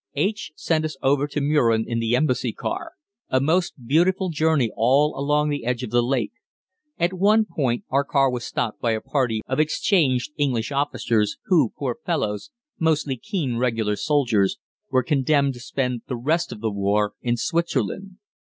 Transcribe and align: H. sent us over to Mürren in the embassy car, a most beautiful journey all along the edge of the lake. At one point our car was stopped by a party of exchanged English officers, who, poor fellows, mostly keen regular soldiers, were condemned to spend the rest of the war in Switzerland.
H. 0.15 0.51
sent 0.55 0.83
us 0.83 0.97
over 1.03 1.27
to 1.27 1.39
Mürren 1.39 1.83
in 1.85 1.99
the 1.99 2.15
embassy 2.15 2.51
car, 2.51 2.93
a 3.29 3.39
most 3.39 3.75
beautiful 3.85 4.29
journey 4.29 4.71
all 4.75 5.13
along 5.15 5.49
the 5.49 5.63
edge 5.63 5.83
of 5.83 5.91
the 5.91 6.01
lake. 6.01 6.31
At 6.97 7.13
one 7.13 7.45
point 7.45 7.83
our 7.91 8.03
car 8.03 8.31
was 8.31 8.43
stopped 8.43 8.81
by 8.81 8.93
a 8.93 8.99
party 8.99 9.41
of 9.45 9.59
exchanged 9.59 10.31
English 10.37 10.71
officers, 10.71 11.37
who, 11.45 11.71
poor 11.77 11.97
fellows, 12.03 12.49
mostly 12.79 13.15
keen 13.15 13.57
regular 13.57 13.95
soldiers, 13.95 14.57
were 14.89 15.03
condemned 15.03 15.53
to 15.53 15.59
spend 15.59 16.01
the 16.07 16.17
rest 16.17 16.51
of 16.51 16.61
the 16.61 16.71
war 16.71 17.13
in 17.21 17.37
Switzerland. 17.37 18.17